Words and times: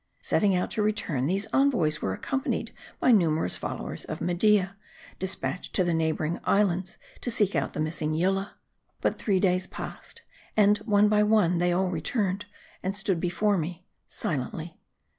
Setting 0.23 0.55
out 0.55 0.71
to 0.71 0.81
return, 0.81 1.27
these 1.27 1.45
envoys 1.53 2.01
were 2.01 2.11
accompanied 2.11 2.73
by 2.99 3.11
numerous 3.11 3.55
followers 3.55 4.03
of 4.05 4.19
Media, 4.19 4.75
dispatched 5.19 5.75
to 5.75 5.83
the 5.83 5.93
neighboring 5.93 6.39
islands, 6.43 6.97
to 7.21 7.29
seek 7.29 7.55
out 7.55 7.73
the 7.73 7.79
missing 7.79 8.15
Yillah. 8.15 8.53
But 8.99 9.19
three 9.19 9.39
days 9.39 9.67
passed; 9.67 10.23
and, 10.57 10.79
one 10.79 11.07
by 11.07 11.21
one, 11.21 11.59
they 11.59 11.71
all 11.71 11.91
returned; 11.91 12.45
and 12.81 12.95
stood 12.95 13.19
before 13.19 13.59
me 13.59 13.85
silently. 14.07 14.79